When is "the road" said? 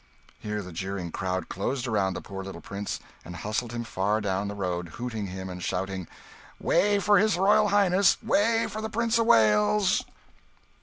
4.47-4.87